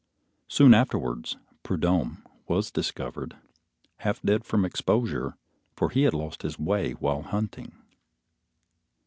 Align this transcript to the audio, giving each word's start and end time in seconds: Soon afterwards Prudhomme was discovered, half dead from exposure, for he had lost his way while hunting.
Soon 0.47 0.73
afterwards 0.73 1.37
Prudhomme 1.61 2.23
was 2.47 2.71
discovered, 2.71 3.37
half 3.97 4.19
dead 4.23 4.43
from 4.43 4.65
exposure, 4.65 5.37
for 5.75 5.91
he 5.91 6.05
had 6.05 6.15
lost 6.15 6.41
his 6.41 6.57
way 6.57 6.93
while 6.93 7.21
hunting. 7.21 7.77